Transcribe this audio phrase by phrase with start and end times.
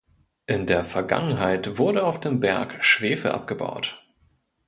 [0.47, 4.03] In der Vergangenheit wurde auf dem Berg Schwefel abgebaut.